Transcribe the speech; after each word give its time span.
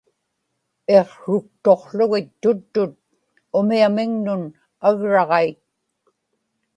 iqsruktuqługit 0.99 2.29
tuttut 2.41 2.93
umiamiŋnun 3.59 4.43
agraġait 4.87 5.59